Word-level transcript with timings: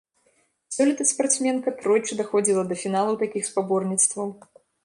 Сёлета 0.75 1.05
спартсменка 1.11 1.69
тройчы 1.83 2.13
даходзіла 2.23 2.63
да 2.73 2.81
фіналу 2.85 3.13
такіх 3.23 3.43
спаборніцтваў. 3.51 4.27